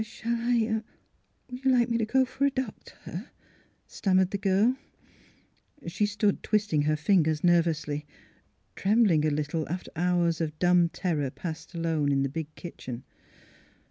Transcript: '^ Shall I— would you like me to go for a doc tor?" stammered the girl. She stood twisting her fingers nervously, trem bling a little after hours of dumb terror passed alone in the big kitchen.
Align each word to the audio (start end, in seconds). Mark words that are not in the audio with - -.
'^ 0.01 0.03
Shall 0.03 0.33
I— 0.35 0.81
would 1.51 1.63
you 1.63 1.69
like 1.71 1.87
me 1.87 1.99
to 1.99 2.07
go 2.07 2.25
for 2.25 2.45
a 2.45 2.49
doc 2.49 2.73
tor?" 2.85 3.29
stammered 3.85 4.31
the 4.31 4.39
girl. 4.39 4.75
She 5.85 6.07
stood 6.07 6.41
twisting 6.41 6.81
her 6.81 6.95
fingers 6.95 7.43
nervously, 7.43 8.07
trem 8.75 9.03
bling 9.03 9.25
a 9.25 9.29
little 9.29 9.69
after 9.69 9.91
hours 9.95 10.41
of 10.41 10.57
dumb 10.57 10.89
terror 10.89 11.29
passed 11.29 11.75
alone 11.75 12.11
in 12.11 12.23
the 12.23 12.29
big 12.29 12.47
kitchen. 12.55 13.03